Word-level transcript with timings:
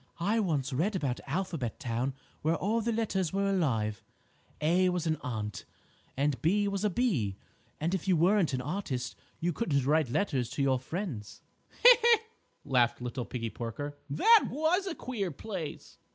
"I 0.19 0.39
once 0.39 0.73
read 0.73 0.95
about 0.95 1.19
Alphabet 1.27 1.79
Town 1.79 2.15
where 2.41 2.55
all 2.55 2.81
the 2.81 2.91
letters 2.91 3.31
were 3.31 3.47
alive, 3.47 4.01
'A' 4.59 4.89
was 4.89 5.05
an 5.05 5.17
Ant, 5.23 5.63
and 6.17 6.41
'B' 6.41 6.67
was 6.67 6.83
a 6.83 6.89
Bee, 6.89 7.37
and 7.79 7.93
if 7.93 8.07
you 8.07 8.17
weren't 8.17 8.51
an 8.51 8.61
artist 8.61 9.15
you 9.39 9.53
couldn't 9.53 9.85
write 9.85 10.09
letters 10.09 10.49
to 10.49 10.63
your 10.63 10.79
friends." 10.79 11.43
"He, 11.83 11.89
he!" 12.01 12.17
laughed 12.65 12.99
little 12.99 13.25
Piggie 13.25 13.51
Porker, 13.51 13.95
"that 14.09 14.47
was 14.49 14.87
a 14.87 14.95
queer 14.95 15.29
place." 15.29 15.99